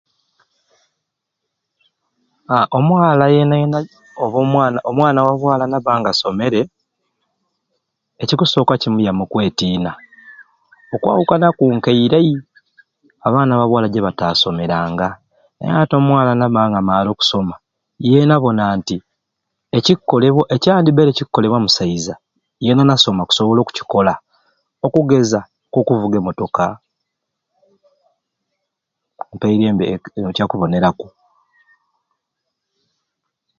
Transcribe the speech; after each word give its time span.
Aa 2.53 2.65
omwala 2.77 3.25
yeena 3.33 3.55
yeena 3.61 3.79
oba 4.23 4.37
omwana 4.43 4.77
omwana 4.89 5.19
wa 5.27 5.33
bwala 5.41 5.63
nabba 5.67 5.99
ng'asomere 5.99 6.61
ekikusooka 8.21 8.73
kimwiamu 8.81 9.21
okwetiina 9.25 9.91
okwawukanaku 10.95 11.63
nkeirai 11.75 12.33
abaana 13.25 13.53
ba 13.59 13.69
bwala 13.69 13.87
gyebataasomeranga 13.93 15.07
naye 15.57 15.75
ati 15.83 15.97
nabba 16.39 16.61
ng'amaare 16.69 17.09
okusoma 17.11 17.55
yeena 18.07 18.33
abona 18.37 18.63
nti 18.77 18.97
ekikukolebwa 19.77 20.43
ekyandibbaire 20.55 21.11
kikukolebwa 21.17 21.63
musaiza 21.65 22.13
yeena 22.63 22.83
nasoma 22.87 23.19
akusobola 23.23 23.59
okukikola 23.61 24.13
okugeza 24.85 25.39
k'okuvuga 25.71 26.15
emotoka 26.21 26.63
mpairembe 29.35 29.83
kyakuboneraku. 30.35 31.07